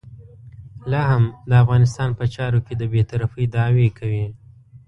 لا 0.91 1.01
هم 1.11 1.23
د 1.49 1.51
افغانستان 1.63 2.09
په 2.19 2.25
چارو 2.35 2.59
کې 2.65 2.73
د 2.77 2.83
بې 2.91 3.01
طرفۍ 3.11 3.45
دعوې 3.55 3.87
کوي. 3.97 4.25